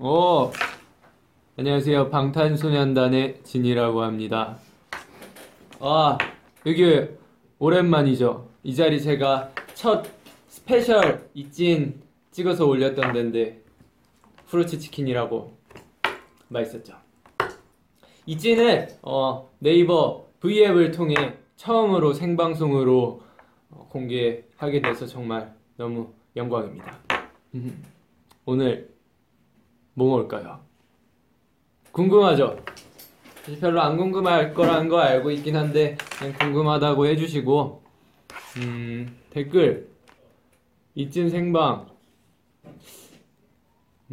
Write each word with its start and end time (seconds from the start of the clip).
오, 0.00 0.52
안녕하세요. 1.56 2.10
방탄소년단의 2.10 3.42
진이라고 3.42 4.02
합니다. 4.02 4.56
아, 5.80 6.16
여기 6.66 7.08
오랜만이죠. 7.58 8.48
이 8.62 8.76
자리 8.76 9.02
제가 9.02 9.50
첫 9.74 10.06
스페셜 10.46 11.28
Eat 11.34 11.67
Jin 11.67 12.00
찍어서 12.30 12.64
올렸던 12.68 13.12
데인데 13.12 13.60
후르츠 14.46 14.78
치킨이라고 14.78 15.52
맛있었죠. 16.46 16.94
Eat 18.26 18.50
Jin을 18.50 18.98
어, 19.02 19.50
네이버 19.58 20.26
V앱을 20.38 20.92
통해 20.92 21.38
처음으로 21.56 22.12
생방송으로 22.12 23.20
어, 23.70 23.88
공개하게 23.90 24.80
돼서 24.80 25.06
정말 25.06 25.52
너무 25.76 26.12
영광입니다. 26.36 27.00
음, 27.56 27.82
오늘 28.44 28.96
뭐 29.98 30.10
먹을까요? 30.10 30.60
궁금하죠? 31.90 32.56
별로 33.60 33.80
안 33.80 33.96
궁금할 33.96 34.54
거라는 34.54 34.88
거 34.88 35.00
알고 35.00 35.32
있긴 35.32 35.56
한데 35.56 35.98
그냥 36.16 36.34
궁금하다고 36.38 37.06
해주시고 37.06 37.82
음, 38.58 39.18
댓글 39.30 39.88
이찐 40.94 41.30
생방. 41.30 41.88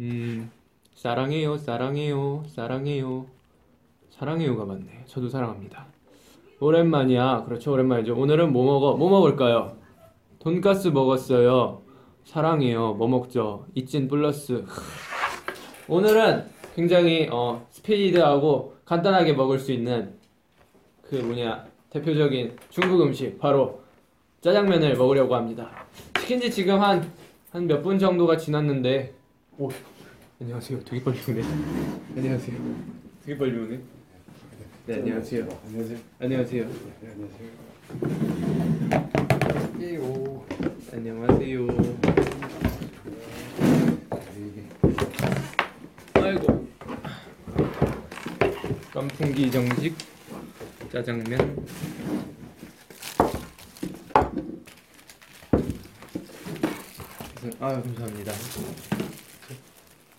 음, 0.00 0.50
사랑해요 0.96 1.56
사랑해요 1.56 2.42
사랑해요. 2.48 3.26
사랑해요가 4.10 4.64
맞네. 4.64 5.04
저도 5.06 5.28
사랑합니다. 5.28 5.86
오랜만이야. 6.58 7.44
그렇죠 7.44 7.72
오랜만이죠. 7.72 8.16
오늘은 8.16 8.52
뭐 8.52 8.64
먹어 8.64 8.96
뭐 8.96 9.08
먹을까요? 9.08 9.76
돈가스 10.40 10.88
먹었어요. 10.88 11.82
사랑해요. 12.24 12.94
뭐 12.94 13.06
먹죠? 13.06 13.66
이찐 13.74 14.08
플러스 14.08 14.64
오늘은 15.88 16.44
굉장히 16.74 17.28
어, 17.30 17.66
스피디하고 17.70 18.74
간단하게 18.84 19.32
먹을 19.34 19.58
수 19.58 19.72
있는 19.72 20.14
그 21.02 21.16
뭐냐 21.16 21.66
대표적인 21.90 22.56
중국 22.70 23.00
음식 23.02 23.38
바로 23.38 23.80
짜장면을 24.40 24.96
먹으려고 24.96 25.34
합니다. 25.34 25.86
시킨 26.20 26.40
지 26.40 26.50
지금 26.50 26.80
한 26.80 27.10
한 27.52 27.66
몇 27.66 27.82
분 27.82 27.98
정도가 27.98 28.36
지났는데 28.36 29.14
오 29.58 29.68
안녕하세요. 30.40 30.80
되게 30.84 31.02
빨리 31.02 31.16
오네. 31.28 31.42
안녕하세요. 32.16 32.56
되게 33.24 33.38
빨리 33.38 33.56
오네. 33.58 33.80
네 34.86 34.94
안녕하세요. 34.94 35.48
안녕하세요. 35.66 35.98
안녕하세요. 36.20 36.64
네, 37.00 37.08
안녕하세요. 37.12 37.48
안녕하세요. 40.92 41.66
이게 44.36 44.64
아이고 46.14 46.66
깐풍기 48.96 49.50
정식 49.50 49.94
짜장면. 50.90 51.66
아 57.60 57.68
감사합니다. 57.68 58.32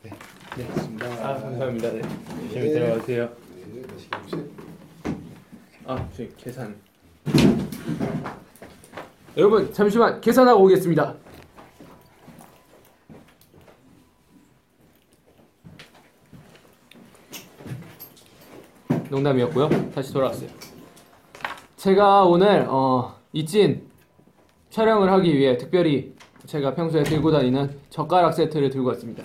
네. 0.03 0.11
네아 0.57 1.39
감사합니다. 1.39 1.91
네. 1.91 2.01
조심히 2.01 2.69
들어가세요. 2.69 3.29
네, 3.73 3.81
맛있게 3.91 4.17
드세요. 4.25 4.45
아 5.87 6.09
저희 6.15 6.29
계산. 6.37 6.75
여러분 9.35 9.73
잠시만 9.73 10.21
계산하고 10.21 10.63
오겠습니다 10.65 11.15
농담이었고요 19.17 19.91
다시 19.91 20.13
돌아왔어요 20.13 20.49
제가 21.75 22.23
오늘 22.23 22.65
어, 22.69 23.15
이찐 23.33 23.87
촬영을 24.69 25.11
하기 25.13 25.35
위해 25.35 25.57
특별히 25.57 26.13
제가 26.45 26.73
평소에 26.75 27.03
들고 27.03 27.31
다니는 27.31 27.79
젓가락 27.89 28.33
세트를 28.33 28.69
들고 28.69 28.89
왔습니다 28.89 29.23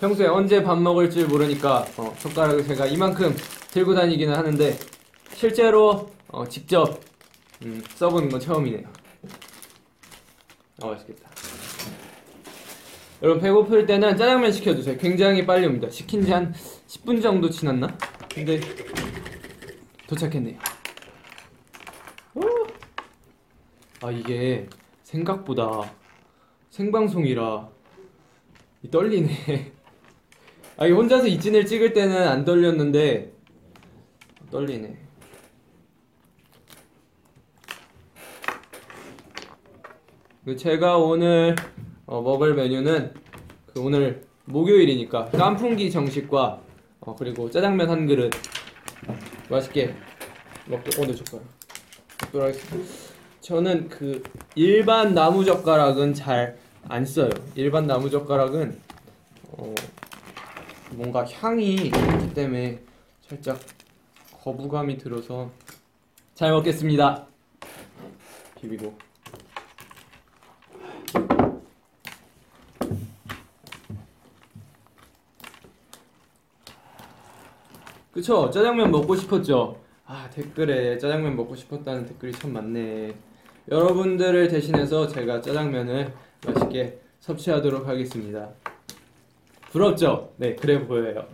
평소에 0.00 0.26
언제 0.26 0.62
밥 0.62 0.78
먹을 0.78 1.10
줄 1.10 1.26
모르니까 1.26 1.86
어, 1.96 2.14
젓가락을 2.18 2.64
제가 2.64 2.86
이만큼 2.86 3.34
들고 3.70 3.94
다니기는 3.94 4.34
하는데 4.34 4.76
실제로 5.34 6.10
어, 6.28 6.46
직접 6.46 7.00
음, 7.62 7.82
써보는 7.94 8.28
건 8.28 8.38
처음이네요. 8.40 8.86
아 10.82 10.86
맛있겠다. 10.86 11.35
여러분 13.22 13.40
배고플 13.42 13.86
때는 13.86 14.16
짜장면 14.16 14.52
시켜주세요. 14.52 14.98
굉장히 14.98 15.46
빨리 15.46 15.66
옵니다. 15.66 15.88
시킨 15.90 16.22
지 16.24 16.32
한 16.32 16.52
10분 16.86 17.22
정도 17.22 17.48
지났나? 17.48 17.96
근데 18.32 18.60
도착했네요. 20.06 20.58
오! 22.34 22.40
아 24.02 24.10
이게 24.10 24.68
생각보다 25.02 25.90
생방송이라 26.70 27.68
이 28.82 28.90
떨리네. 28.90 29.72
아, 30.78 30.86
이 30.86 30.90
혼자서 30.92 31.26
이진을 31.26 31.64
찍을 31.64 31.94
때는 31.94 32.28
안 32.28 32.44
떨렸는데 32.44 33.32
떨리네. 34.50 34.98
그 40.44 40.54
제가 40.56 40.98
오늘 40.98 41.56
어, 42.06 42.22
먹을 42.22 42.54
메뉴는 42.54 43.12
그 43.66 43.80
오늘 43.80 44.24
목요일이니까 44.44 45.26
깐풍기 45.26 45.90
정식과 45.90 46.60
어, 47.00 47.16
그리고 47.16 47.50
짜장면 47.50 47.90
한 47.90 48.06
그릇 48.06 48.32
맛있게 49.50 49.94
먹도 50.66 51.02
오늘 51.02 51.16
젓가락 51.16 51.46
먹도록 52.22 52.48
하겠습니다. 52.48 52.92
저는 53.40 53.88
그 53.88 54.22
일반 54.54 55.14
나무 55.14 55.44
젓가락은 55.44 56.14
잘 56.14 56.66
안 56.88 57.04
써요. 57.04 57.30
일반 57.56 57.86
나무 57.86 58.08
젓가락은 58.08 58.78
어, 59.52 59.74
뭔가 60.92 61.24
향이 61.26 61.74
있기 61.74 62.32
때문에 62.32 62.80
살짝 63.28 63.58
거부감이 64.42 64.96
들어서 64.98 65.50
잘 66.34 66.52
먹겠습니다. 66.52 67.26
비비고. 68.60 68.96
그쵸? 78.16 78.50
짜장면 78.50 78.90
먹고 78.90 79.14
싶었죠? 79.14 79.78
아, 80.06 80.30
댓글에 80.30 80.96
짜장면 80.96 81.36
먹고 81.36 81.54
싶었다는 81.54 82.06
댓글이 82.06 82.32
참 82.32 82.54
많네. 82.54 83.14
여러분들을 83.70 84.48
대신해서 84.48 85.06
제가 85.06 85.42
짜장면을 85.42 86.14
맛있게 86.46 86.98
섭취하도록 87.20 87.86
하겠습니다. 87.86 88.48
부럽죠? 89.70 90.32
네, 90.38 90.56
그래 90.56 90.86
보여요. 90.86 91.26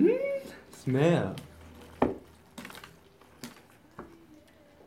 음, 0.00 0.18
스멜. 0.72 1.32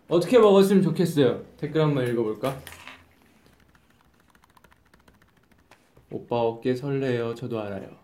어떻게 0.10 0.38
먹었으면 0.40 0.84
좋겠어요? 0.84 1.42
댓글 1.56 1.84
한번 1.84 2.06
읽어볼까? 2.06 2.60
오빠 6.14 6.38
어깨 6.42 6.76
설레요. 6.76 7.36
저도 7.36 7.60
알아요. 7.60 7.98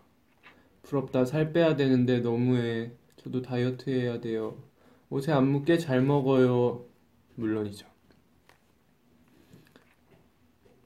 부럽다. 0.82 1.24
살 1.24 1.52
빼야 1.52 1.76
되는데 1.76 2.20
너무해. 2.20 2.92
저도 3.16 3.40
다이어트 3.40 3.90
해야 3.90 4.20
돼요. 4.20 4.62
옷에 5.08 5.32
안 5.32 5.48
묻게 5.48 5.78
잘 5.78 6.02
먹어요. 6.02 6.84
물론이죠. 7.36 7.86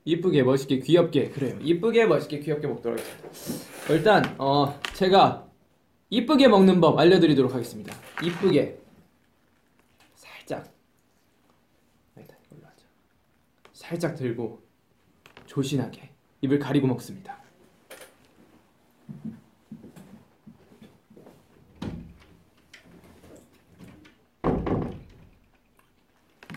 이쁘게 0.04 0.42
멋있게 0.42 0.80
귀엽게 0.80 1.30
그래요. 1.30 1.58
이쁘게 1.62 2.06
멋있게 2.06 2.40
귀엽게 2.40 2.66
먹도록 2.66 2.98
하겠습니다. 2.98 3.92
일단 3.92 4.36
어 4.38 4.78
제가 4.92 5.50
이쁘게 6.10 6.48
먹는 6.48 6.80
법 6.80 6.98
알려드리도록 6.98 7.54
하겠습니다. 7.54 7.94
이쁘게 8.22 8.78
살짝. 10.14 10.72
살짝 13.72 14.14
들고 14.14 14.62
조신하게 15.46 16.13
입을 16.44 16.58
가리고 16.58 16.86
먹습니다. 16.86 17.38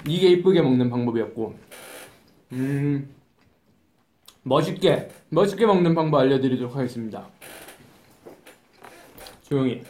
이게 0.05 0.27
이쁘게 0.29 0.61
먹는 0.61 0.89
방법이었고, 0.89 1.57
음, 2.53 3.09
멋있게, 4.43 5.09
멋있게 5.29 5.65
먹는 5.65 5.95
방법 5.95 6.19
알려드리도록 6.19 6.75
하겠습니다. 6.75 7.27
조용히 9.43 9.83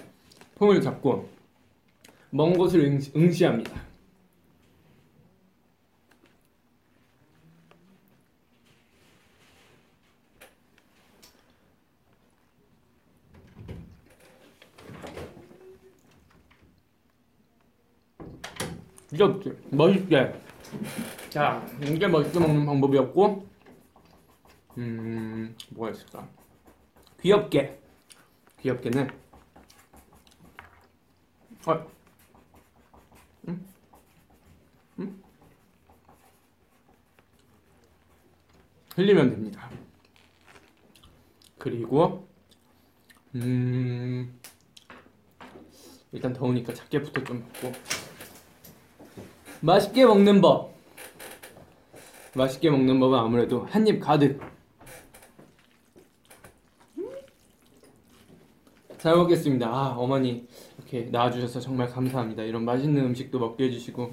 폼을 0.56 0.82
잡고, 0.82 1.28
먼 2.30 2.56
곳을 2.56 2.82
응시, 2.82 3.12
응시합니다. 3.16 3.87
귀엽게 19.09 19.54
멋있게. 19.71 20.33
자 21.30 21.65
이게 21.81 22.07
멋있게 22.07 22.39
먹는 22.39 22.65
방법이었고 22.65 23.48
음 24.77 25.56
뭐가 25.69 25.92
있을까? 25.92 26.27
귀엽게. 27.21 27.80
귀엽게는 28.62 29.07
어. 31.68 31.88
음? 33.48 33.65
음? 35.00 35.24
흘리면 38.95 39.30
됩니다. 39.30 39.69
그리고 41.57 42.27
음 43.36 44.39
일단 46.12 46.33
더우니까 46.33 46.74
작게부터 46.74 47.24
좀 47.24 47.39
먹고 47.39 47.71
맛있게 49.62 50.06
먹는 50.06 50.42
법. 50.42 50.75
맛있게 52.36 52.69
먹는 52.69 53.00
법은 53.00 53.18
아무래도 53.18 53.65
한 53.65 53.88
입 53.88 54.00
가득. 54.00 54.39
잘 58.98 59.15
먹겠습니다. 59.15 59.68
아 59.68 59.94
어머니 59.98 60.48
이렇게 60.77 61.09
낳아주셔서 61.12 61.59
정말 61.59 61.88
감사합니다. 61.88 62.44
이런 62.44 62.65
맛있는 62.65 63.06
음식도 63.06 63.39
먹게 63.39 63.65
해주시고 63.65 64.12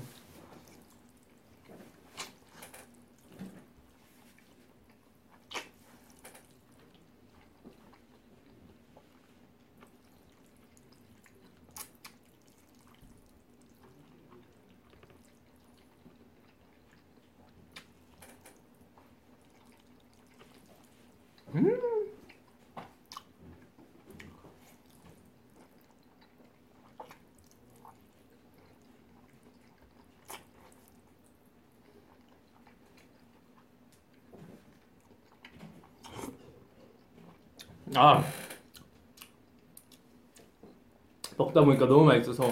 아. 37.96 38.24
먹다 41.36 41.64
보니까 41.64 41.86
너무 41.86 42.04
맛있어서. 42.04 42.50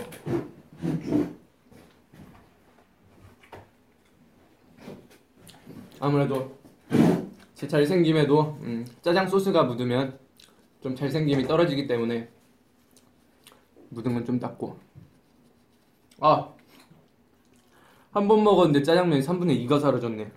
아무래도 6.01 6.57
제 7.55 7.69
잘생김에도 7.69 8.59
음, 8.63 8.85
짜장 9.03 9.29
소스가 9.29 9.63
묻으면 9.65 10.19
좀 10.83 10.97
잘생김이 10.97 11.47
떨어지기 11.47 11.87
때문에 11.87 12.29
묻은 13.91 14.15
건 14.15 14.25
좀 14.25 14.41
닦고. 14.41 14.79
아! 16.21 16.49
한 18.13 18.29
번 18.29 18.43
먹었는데 18.45 18.83
짜장면이 18.83 19.23
3분의 19.23 19.67
2가 19.67 19.81
사라졌네. 19.81 20.31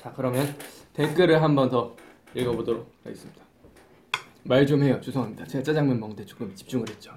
자 0.00 0.12
그러면 0.12 0.46
댓글을 0.92 1.42
한 1.42 1.54
번 1.54 1.70
더 1.70 1.96
읽어보도록 2.34 2.90
하겠습니다. 3.04 3.42
말 4.44 4.66
좀 4.66 4.82
해요. 4.82 5.00
죄송합니다. 5.02 5.46
제가 5.46 5.62
짜장면 5.64 5.98
먹는데 6.00 6.24
조금 6.26 6.54
집중을 6.54 6.88
했죠. 6.88 7.14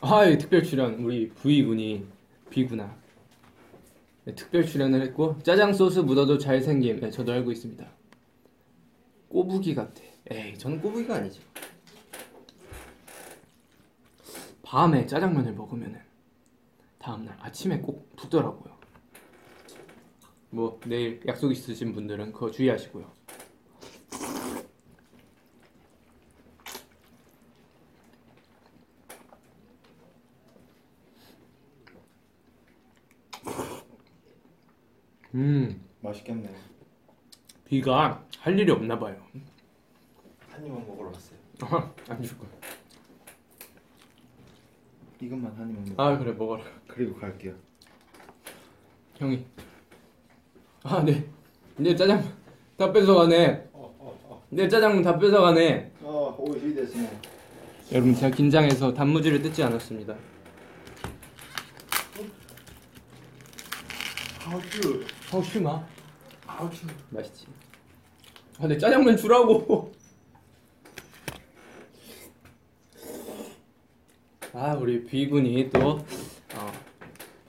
아이 0.00 0.38
특별 0.38 0.62
출연. 0.62 0.94
우리 1.04 1.28
V군이 1.30 2.06
B구나. 2.48 2.96
네, 4.24 4.34
특별 4.34 4.64
출연을 4.64 5.02
했고 5.02 5.38
짜장 5.42 5.72
소스 5.74 5.98
묻어도 5.98 6.38
잘 6.38 6.62
생김. 6.62 7.00
네, 7.00 7.10
저도 7.10 7.32
알고 7.32 7.52
있습니다. 7.52 7.86
꼬부기 9.28 9.74
같아. 9.74 10.00
에이 10.30 10.56
저는 10.58 10.80
꼬부기가 10.80 11.16
아니죠 11.16 11.42
밤에 14.62 15.06
짜장면을 15.06 15.54
먹으면은 15.54 15.98
다음날 16.98 17.36
아침에 17.40 17.78
꼭 17.80 18.14
붓더라고요 18.16 18.69
뭐 20.50 20.78
내일 20.86 21.20
약속 21.26 21.50
있으신 21.52 21.92
분들은 21.92 22.32
그거 22.32 22.50
주의하시고요 22.50 23.10
음 35.34 35.84
맛있겠네. 36.00 36.52
비가 37.64 38.24
할 38.40 38.58
일이 38.58 38.70
없나 38.72 38.98
봐요 38.98 39.24
한 40.50 40.66
입만 40.66 40.84
먹으러 40.86 41.10
왔어요. 41.10 41.38
안 42.08 42.22
줄 42.22 42.36
거야 42.38 42.50
이것만 45.20 45.52
한 45.54 45.68
입만 45.70 45.84
먹. 45.84 46.00
아 46.00 46.18
그래 46.18 46.32
먹어라 46.32 46.64
그리고 46.88 47.14
갈게요. 47.18 47.54
형이 49.16 49.46
아 50.84 51.02
네 51.04 51.24
내 51.76 51.94
짜장 51.96 52.22
다 52.76 52.92
뺏어가네 52.92 53.68
내 54.50 54.68
짜장면 54.68 55.02
다 55.02 55.18
뺏어가네 55.18 55.92
어, 56.02 56.34
오이시 56.38 56.74
됐네. 56.74 57.10
여러분 57.92 58.14
제가 58.14 58.34
긴장해서 58.34 58.92
단무지를 58.94 59.40
뜯지 59.42 59.62
않았습니다 59.62 60.14
하우츠. 64.40 65.06
허슈마 65.32 65.86
하우츠. 66.46 66.86
맛있지 67.10 67.46
아 68.58 68.66
내 68.66 68.76
짜장면 68.76 69.16
주라고 69.16 69.92
아 74.52 74.74
우리 74.74 75.04
비군이 75.04 75.70
또 75.70 76.04
어, 76.56 76.72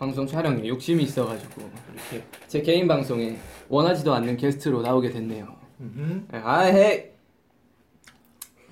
방송 0.02 0.26
촬영에 0.26 0.68
욕심이 0.68 1.04
있어가지고 1.04 1.62
이렇게 1.94 2.26
제 2.48 2.64
개인 2.64 2.88
방송에 2.88 3.38
원하지도 3.70 4.12
않는 4.16 4.36
게스트로 4.36 4.82
나오게 4.82 5.12
됐네요 5.12 5.56
음. 5.80 6.28
아헤 6.32 7.14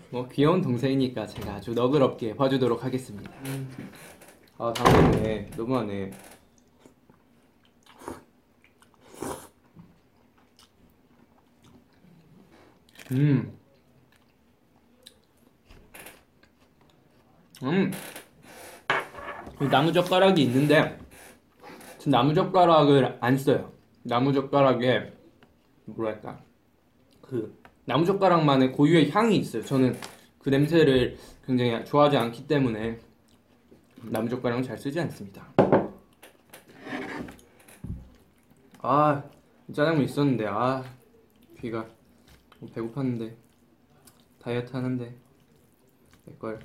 뭐 0.09 0.27
귀여운 0.27 0.59
동생이니까 0.59 1.27
제가 1.27 1.53
아주 1.53 1.75
너그럽게 1.75 2.36
봐주도록 2.36 2.83
하겠습니다 2.83 3.31
아 4.57 4.74
당황네 4.74 5.51
너무하네 5.55 6.12
음. 13.12 13.55
음. 17.62 17.91
이 19.62 19.65
나무 19.65 19.93
젓가락이 19.93 20.41
있는데 20.41 20.98
전 22.00 22.12
나무젓가락을 22.12 23.18
안 23.22 23.38
써요. 23.38 23.72
나무젓가락에 24.03 25.13
뭐랄까 25.86 26.41
그 27.22 27.58
나무젓가락만의 27.86 28.72
고유의 28.72 29.12
향이 29.12 29.38
있어요. 29.38 29.63
저는 29.63 29.96
그 30.39 30.50
냄새를 30.50 31.18
굉장히 31.46 31.84
좋아하지 31.86 32.18
않기 32.18 32.48
때문에 32.48 33.00
나무젓가락은 34.03 34.63
잘 34.63 34.77
쓰지 34.77 35.00
않습니다. 35.01 35.46
아 38.82 39.24
짜장면 39.74 40.03
있었는데 40.03 40.46
아 40.48 40.84
귀가 41.60 41.86
배고팠는데 42.62 43.34
다이어트 44.41 44.74
하는데 44.75 45.13
내 46.25 46.34
걸 46.39 46.60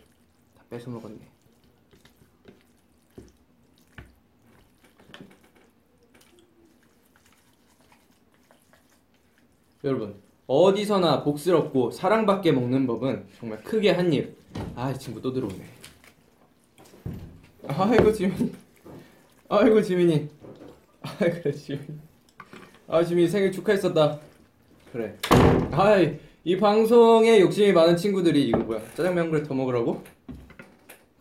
다 0.57 0.63
뺏어 0.71 0.91
먹었네. 0.91 1.34
여러분 9.85 10.15
어디서나 10.47 11.23
복스럽고 11.23 11.91
사랑받게 11.91 12.53
먹는 12.53 12.87
법은 12.87 13.27
정말 13.39 13.63
크게 13.63 13.91
한 13.91 14.13
입. 14.13 14.37
아, 14.75 14.91
이 14.91 14.99
친구 14.99 15.21
또 15.21 15.33
들어오네. 15.33 15.63
아이고 17.67 18.13
지민이. 18.13 18.53
아이고 19.49 19.83
지민이. 19.83 20.29
아 21.03 21.17
그래 21.19 21.53
지민이. 21.53 21.99
아 22.89 23.05
지민이 23.05 23.29
생일 23.29 23.53
축하했었다. 23.53 24.21
그래. 24.93 25.17
아이 25.71 26.19
이 26.45 26.57
방송에 26.57 27.41
욕심이 27.41 27.73
많은 27.73 27.97
친구들이 27.97 28.49
이거 28.49 28.59
뭐야? 28.59 28.81
짜장면 28.95 29.25
한 29.25 29.31
그릇 29.31 29.47
더 29.47 29.55
먹으라고? 29.55 30.03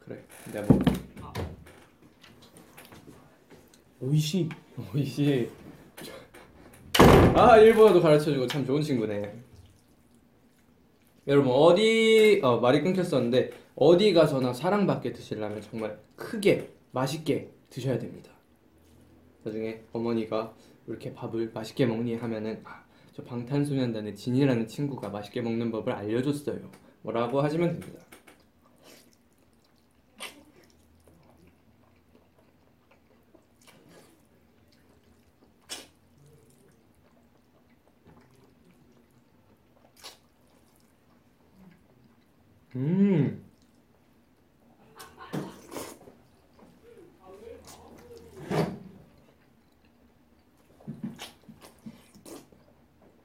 그래. 0.05 0.20
내가 0.53 0.74
먹. 0.74 0.84
오이시. 4.00 4.50
오이시. 4.93 5.62
아 7.35 7.57
일본어도 7.57 7.99
가르쳐주고 7.99 8.45
참 8.45 8.63
좋은 8.63 8.79
친구네. 8.79 9.33
여러분 11.25 11.51
어디 11.51 12.39
어, 12.43 12.59
말이 12.59 12.83
끊겼었는데 12.83 13.49
어디 13.75 14.13
가서나 14.13 14.53
사랑받게 14.53 15.13
드시려면 15.13 15.59
정말 15.61 15.97
크게 16.15 16.69
맛있게 16.91 17.49
드셔야 17.71 17.97
됩니다. 17.97 18.29
나중에 19.43 19.81
어머니가 19.93 20.53
이렇게 20.85 21.11
밥을 21.15 21.49
맛있게 21.55 21.87
먹니 21.87 22.15
하면은 22.17 22.61
아, 22.65 22.83
저 23.13 23.23
방탄소년단의 23.23 24.15
진이라는 24.15 24.67
친구가 24.67 25.09
맛있게 25.09 25.41
먹는 25.41 25.71
법을 25.71 25.91
알려줬어요. 25.91 26.59
뭐라고 27.01 27.41
하시면 27.41 27.79
됩니다. 27.79 27.99
음. 42.75 43.44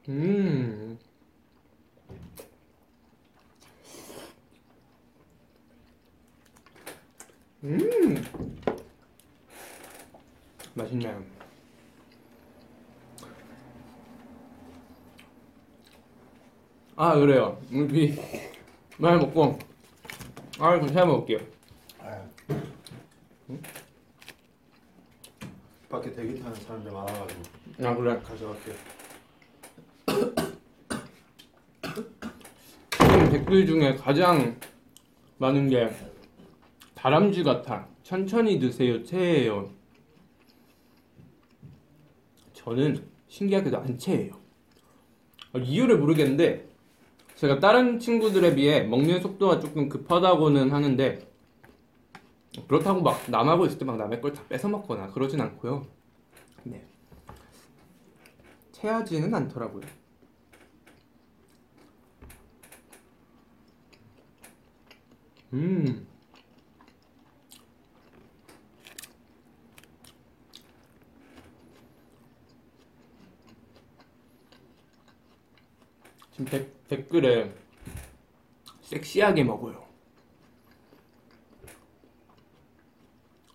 음. 0.09 0.99
음. 7.65 8.25
맛있네요. 10.75 11.25
아 16.97 17.15
그래요. 17.15 17.61
우리 17.73 18.19
말 18.99 19.17
먹고 19.19 19.59
아 20.59 20.73
그럼 20.73 20.93
잘 20.93 21.07
먹을게요. 21.07 21.39
아유. 22.01 22.21
밖에 25.89 26.13
대기 26.13 26.41
타는 26.41 26.55
사람들 26.57 26.91
많아가지고 26.93 27.43
아 27.85 27.95
그래. 27.95 28.21
가져갈게요. 28.21 28.75
지금 32.91 33.31
댓글 33.31 33.67
중에 33.67 33.95
가장 33.95 34.59
많은 35.39 35.69
게 35.69 35.89
다람쥐 36.95 37.45
같아. 37.45 37.87
천천히 38.03 38.59
드세요. 38.59 39.05
체예요. 39.05 39.71
저는 42.53 43.09
신기하게도 43.29 43.79
안 43.79 43.97
체해요. 43.97 44.33
아, 45.53 45.59
이유를 45.59 45.99
모르겠는데 45.99 46.68
제가 47.39 47.61
다른 47.61 48.01
친구들에 48.01 48.55
비해 48.57 48.83
먹는 48.83 49.21
속도가 49.21 49.61
조금 49.61 49.89
급하다고는 49.89 50.73
하는데 50.73 51.29
그렇다고 52.67 53.01
막 53.03 53.31
남하고 53.31 53.67
있을 53.67 53.79
때 53.79 53.85
막 53.85 53.97
남의 53.97 54.21
걸 54.21 54.33
다 54.35 54.43
뺏어 54.49 54.69
먹거나 54.69 55.09
그러진 55.13 55.41
않고요. 55.41 55.87
네. 56.65 56.85
체하지는 58.73 59.33
않더라고요. 59.35 59.83
음. 65.53 66.07
지금 76.33 76.78
댓, 76.89 76.97
댓글에 77.09 77.55
섹시하게 78.83 79.45
먹어요. 79.45 79.87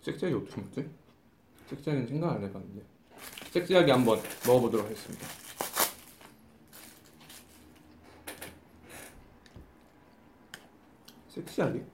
섹시하게 0.02 0.36
어떻게 0.36 0.60
먹지? 0.60 0.90
섹시하게는 1.68 2.06
생각 2.06 2.32
안 2.32 2.44
해봤는데. 2.44 2.82
섹시하게 3.50 3.92
한번 3.92 4.20
먹어보도록 4.46 4.86
하겠습니다. 4.86 5.26
섹시하게? 11.28 11.84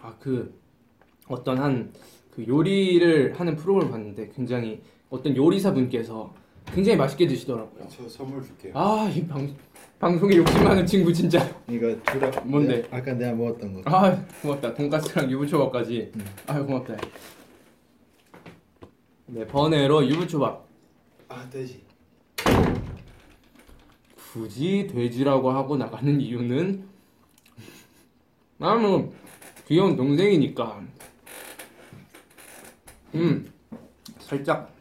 아, 0.00 0.16
그 0.20 0.60
어떤 1.26 1.58
한 1.58 1.92
그 2.36 2.46
요리를 2.46 3.40
하는 3.40 3.56
프로그램을 3.56 3.90
봤는데 3.90 4.30
굉장히 4.34 4.82
어떤 5.08 5.34
요리사 5.34 5.72
분께서 5.72 6.34
굉장히 6.66 6.98
맛있게 6.98 7.26
드시더라고요. 7.26 7.88
저 7.88 8.06
선물 8.06 8.42
줄게요. 8.44 8.72
아, 8.74 9.10
이 9.14 9.26
방, 9.26 9.56
방송에 9.98 10.36
욕심 10.36 10.62
많은 10.62 10.84
친구 10.84 11.10
진짜. 11.14 11.38
이거 11.66 11.96
둘다 12.02 12.42
뭔데? 12.42 12.86
아까 12.90 13.14
내가 13.14 13.32
먹었던 13.32 13.72
거. 13.72 13.82
아, 13.86 14.22
고맙다. 14.42 14.74
돈까스랑 14.74 15.30
유부초밥까지. 15.30 16.12
음. 16.14 16.24
아, 16.46 16.60
고맙다. 16.60 16.96
네, 19.28 19.46
번외로 19.46 20.06
유부초밥. 20.06 20.66
아 21.28 21.48
돼지. 21.48 21.84
굳이 24.32 24.86
돼지라고 24.86 25.50
하고 25.50 25.78
나가는 25.78 26.20
이유는 26.20 26.84
나는 28.58 28.82
뭐 28.82 29.14
귀여운 29.66 29.96
동생이니까 29.96 30.82
음 33.16 33.50
살짝 34.18 34.74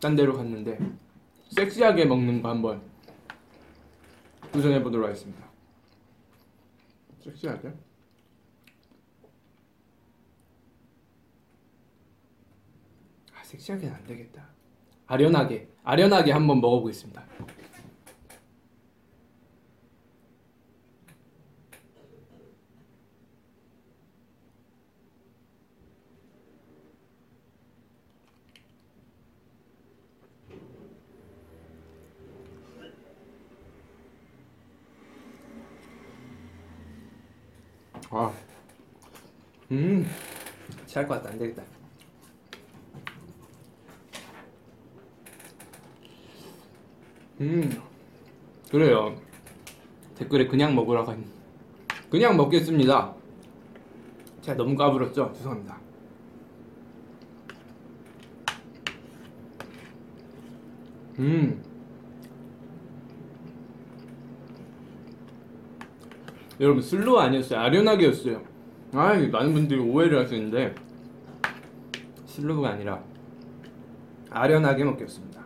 딴 0.00 0.14
데로 0.14 0.36
갔는데 0.36 0.78
섹시하게 1.50 2.04
먹는 2.04 2.42
거 2.42 2.50
한번 2.50 2.82
도전해 4.52 4.82
보도록 4.82 5.06
하겠습니다. 5.06 5.42
섹시하게? 7.24 7.72
아 13.34 13.42
섹시하게는 13.44 13.94
안 13.94 14.04
되겠다. 14.04 14.46
아련하게 15.06 15.68
아련하게 15.84 16.32
한번 16.32 16.60
먹어보겠습니다 16.60 17.22
아, 38.14 38.30
음, 39.70 40.06
취할 40.92 41.08
것 41.08 41.14
같다. 41.14 41.30
안 41.30 41.38
되겠다. 41.38 41.62
음, 47.40 47.82
그래요. 48.70 49.16
댓글에 50.16 50.46
그냥 50.46 50.74
먹으라고 50.74 51.12
하니. 51.12 51.24
그냥 52.10 52.36
먹겠습니다. 52.36 53.14
제가 54.42 54.58
너무 54.58 54.76
까불었죠? 54.76 55.32
죄송합니다. 55.34 55.80
음. 61.20 61.64
여러분 66.60 66.82
slow 66.82 67.18
아니었어요 67.18 67.58
아련하게였어요 67.58 68.51
아 68.94 69.14
많은 69.14 69.54
분들이 69.54 69.80
오해를 69.80 70.22
하시는데 70.22 70.74
slow가 72.26 72.70
아니라 72.70 73.02
아련하게 74.30 74.84
먹겠습니다. 74.84 75.42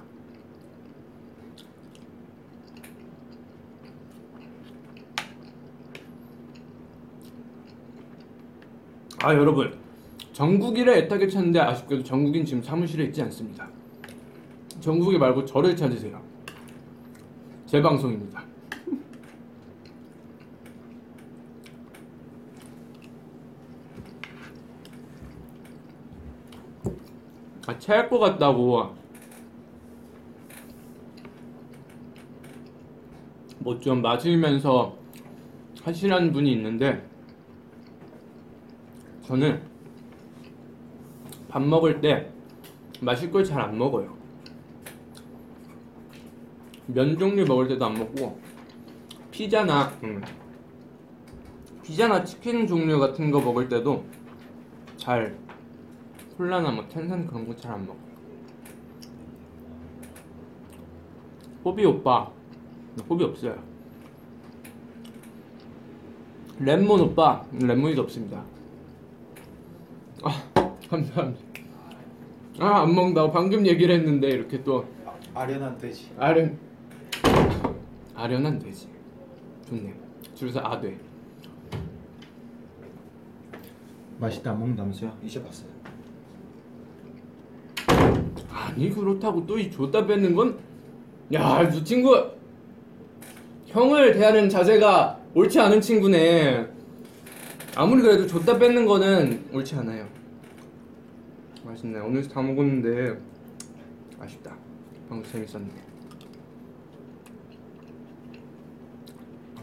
아 9.23 9.35
여러분. 9.35 9.75
정국이를 10.33 10.93
애타게 10.99 11.29
찾는데 11.29 11.59
아쉽게도 11.61 12.03
정국인 12.03 12.45
지금 12.45 12.63
사무실에 12.63 13.05
있지 13.05 13.23
않습니다. 13.23 13.67
정국이 14.81 15.17
말고 15.17 15.47
저를 15.47 15.75
찾으세요. 15.75 16.21
제 17.67 17.83
방송입니다 17.83 18.45
아, 27.67 27.76
체할 27.87 28.11
것 28.11 28.19
같다고. 28.19 28.95
뭐 33.61 33.79
좀 33.81 34.03
마시면서 34.03 34.97
하시라는 35.85 36.33
분이 36.33 36.53
있는데, 36.55 37.09
저는 39.23 39.63
밥 41.49 41.63
먹을 41.63 42.01
때 42.01 42.29
마실 43.01 43.31
걸 43.31 43.45
잘 43.45 43.61
안 43.61 43.79
먹어요. 43.79 44.17
면 46.89 47.17
종류 47.19 47.45
먹을 47.45 47.69
때도 47.69 47.85
안 47.85 47.95
먹고 47.95 48.41
피자나 49.31 49.93
음, 50.05 50.23
피자나 51.85 52.25
치킨 52.25 52.67
종류 52.67 52.99
같은 52.99 53.31
거 53.31 53.41
먹을 53.41 53.69
때도 53.69 54.05
잘 54.97 55.37
콜라나 56.37 56.71
뭐 56.71 56.87
탄산 56.89 57.27
그런 57.27 57.47
거 57.47 57.55
잘 57.57 57.73
안 57.73 57.87
먹어. 57.87 57.99
호비 61.65 61.85
오빠 61.85 62.31
호비 63.09 63.25
없어요. 63.25 63.57
lem몬 66.61 67.01
오빠 67.01 67.45
lem몬이도 67.53 68.03
없습니다. 68.03 68.45
아 70.23 70.31
감사합니다. 70.89 71.45
아 72.59 72.83
안 72.83 72.95
먹는다고 72.95 73.33
방금 73.33 73.67
얘기를 73.67 73.95
했는데 73.95 74.29
이렇게 74.29 74.63
또 74.63 74.87
아, 75.05 75.41
아련한 75.41 75.77
돼지. 75.79 76.11
아련 76.19 76.59
아련한 78.15 78.59
돼지 78.59 78.89
좋네 79.69 79.93
줄서 80.35 80.61
아돼 80.61 80.99
맛있다 84.19 84.53
안 84.53 84.59
먹는다면서요? 84.61 85.19
이제 85.23 85.43
봤어요. 85.43 85.69
아니 88.77 88.91
그렇다고 88.91 89.47
또 89.47 89.59
이 89.59 89.71
줬다 89.71 90.07
뺏는 90.07 90.35
건? 90.35 90.59
야 91.33 91.63
이 91.65 91.83
친구. 91.85 92.15
형을 93.67 94.13
대하는 94.15 94.49
자세가 94.49 95.19
옳지 95.35 95.59
않은 95.61 95.81
친구네. 95.81 96.67
아무리 97.75 98.03
그래도 98.03 98.27
줬다 98.27 98.59
뺏는 98.59 98.87
거는 98.87 99.49
옳지 99.53 99.75
않아요. 99.77 100.07
맛있네. 101.65 101.99
오늘 102.01 102.27
다 102.29 102.41
먹었는데 102.43 103.19
아쉽다. 104.21 104.55
방금 105.09 105.31
재밌었는데. 105.31 105.75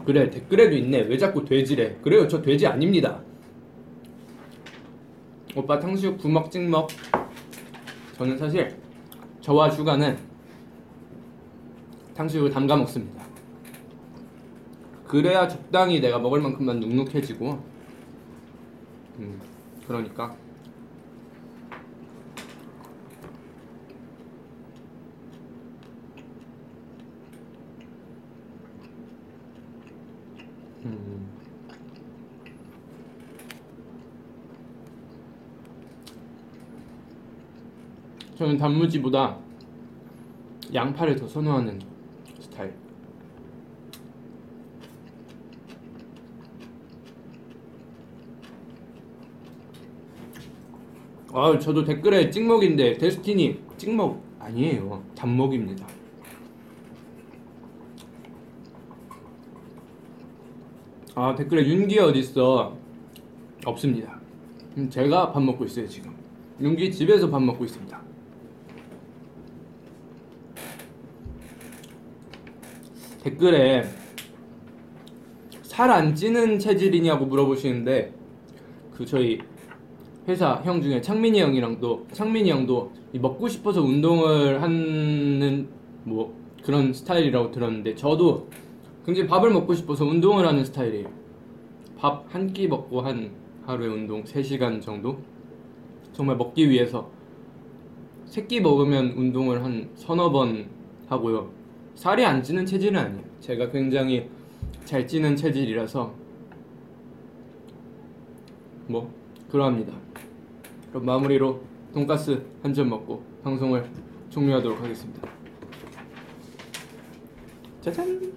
그래 0.04 0.28
댓글에도 0.28 0.76
있네. 0.76 1.02
왜 1.02 1.16
자꾸 1.16 1.44
돼지래? 1.44 1.96
그래요. 2.02 2.28
저 2.28 2.42
돼지 2.42 2.66
아닙니다. 2.66 3.20
오빠 5.56 5.78
탕수육 5.78 6.18
부먹 6.18 6.50
찍먹. 6.50 6.88
저는 8.18 8.36
사실 8.36 8.76
저와 9.44 9.68
슈가는 9.68 10.16
탕수육을 12.16 12.50
담가 12.50 12.76
먹습니다. 12.76 13.22
그래야 15.06 15.46
적당히 15.46 16.00
내가 16.00 16.18
먹을 16.18 16.40
만큼만 16.40 16.80
눅눅해지고, 16.80 17.62
음, 19.18 19.40
그러니까 19.86 20.34
음. 30.86 31.43
저는 38.36 38.56
단무지보다 38.56 39.38
양파를 40.72 41.16
더 41.16 41.28
선호하는 41.28 41.80
스타일. 42.40 42.74
아, 51.32 51.58
저도 51.58 51.84
댓글에 51.84 52.30
찍먹인데 52.30 52.98
데스티니 52.98 53.60
찍먹 53.76 54.22
아니에요. 54.38 55.02
잡먹입니다. 55.14 55.86
아, 61.16 61.34
댓글에 61.34 61.66
윤기 61.66 61.98
어딨어? 61.98 62.76
없습니다. 63.64 64.20
음, 64.76 64.90
제가 64.90 65.32
밥 65.32 65.40
먹고 65.42 65.64
있어요, 65.64 65.88
지금. 65.88 66.14
윤기 66.60 66.92
집에서 66.92 67.30
밥 67.30 67.40
먹고 67.42 67.64
있습니다. 67.64 68.13
댓글에 73.24 73.84
살 75.62 75.90
안 75.90 76.14
찌는 76.14 76.58
체질이냐고 76.58 77.24
물어보시는데 77.26 78.12
그 78.92 79.06
저희 79.06 79.40
회사 80.28 80.60
형 80.62 80.80
중에 80.82 81.00
창민이 81.00 81.40
형이랑도 81.40 82.06
창민이 82.12 82.50
형도 82.50 82.92
이 83.14 83.18
먹고 83.18 83.48
싶어서 83.48 83.80
운동을 83.82 84.62
하는 84.62 85.68
뭐 86.04 86.34
그런 86.62 86.92
스타일이라고 86.92 87.50
들었는데 87.50 87.94
저도 87.94 88.48
굉장히 89.06 89.26
밥을 89.28 89.50
먹고 89.50 89.74
싶어서 89.74 90.04
운동을 90.04 90.46
하는 90.46 90.64
스타일이에요. 90.64 91.08
밥 91.96 92.26
한 92.34 92.52
끼 92.52 92.68
먹고 92.68 93.00
한 93.00 93.30
하루에 93.66 93.88
운동 93.88 94.22
3시간 94.24 94.82
정도 94.82 95.18
정말 96.12 96.36
먹기 96.36 96.68
위해서 96.68 97.10
세 98.26 98.46
끼 98.46 98.60
먹으면 98.60 99.12
운동을 99.16 99.64
한 99.64 99.88
서너 99.94 100.30
번 100.30 100.66
하고요. 101.08 101.63
살이 101.94 102.24
안 102.24 102.42
찌는 102.42 102.66
체질은 102.66 102.98
아니에요. 102.98 103.24
제가 103.40 103.70
굉장히 103.70 104.28
잘 104.84 105.06
찌는 105.06 105.36
체질이라서 105.36 106.12
뭐 108.88 109.10
그러합니다. 109.50 109.92
그럼 110.90 111.06
마무리로 111.06 111.60
돈가스 111.92 112.42
한 112.62 112.74
점 112.74 112.88
먹고 112.88 113.22
방송을 113.42 113.88
종료하도록 114.30 114.82
하겠습니다. 114.82 115.28
짜잔. 117.80 118.32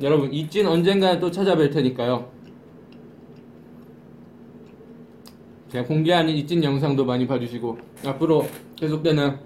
여러분 0.00 0.32
Eat 0.32 0.48
Jin 0.48 0.66
언젠가는 0.66 1.20
또 1.20 1.30
찾아뵐 1.30 1.72
테니까요. 1.72 2.30
제가 5.70 5.86
공개하는 5.86 6.32
Eat 6.34 6.49
Jin 6.49 6.64
영상도 6.64 7.04
많이 7.04 7.26
봐주시고 7.26 7.78
앞으로 8.06 8.46
계속되는 8.80 9.38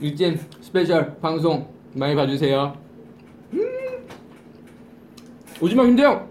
Eat 0.00 0.20
Jin 0.20 0.40
스페셜 0.62 1.20
방송 1.20 1.68
많이 1.94 2.14
봐주세요. 2.14 2.74
음~ 3.52 4.06
오지마 5.60 5.84
김대영. 5.84 6.29